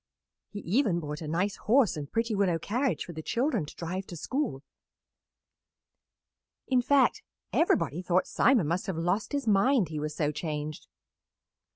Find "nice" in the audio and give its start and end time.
1.27-1.57